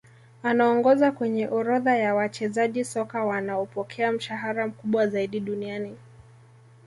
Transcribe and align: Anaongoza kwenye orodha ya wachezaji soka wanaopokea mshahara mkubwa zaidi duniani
Anaongoza 0.43 1.11
kwenye 1.11 1.47
orodha 1.47 1.97
ya 1.97 2.15
wachezaji 2.15 2.85
soka 2.85 3.25
wanaopokea 3.25 4.11
mshahara 4.11 4.67
mkubwa 4.67 5.07
zaidi 5.07 5.39
duniani 5.39 5.97